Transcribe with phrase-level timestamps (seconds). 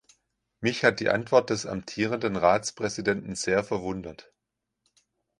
[0.61, 4.33] Mich hat die Antwort des amtierenden Ratspräsidenten sehr verwundert.